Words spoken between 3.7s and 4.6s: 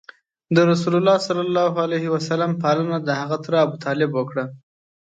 طالب وکړه.